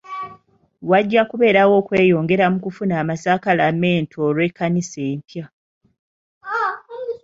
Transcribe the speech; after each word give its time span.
Wajja 0.89 1.21
kubeerawo 1.29 1.73
okweyongera 1.81 2.45
mu 2.53 2.59
kufuna 2.65 2.93
amasakalamento 3.03 4.17
olw'ekkanisa 4.27 4.99
empya. 5.11 5.45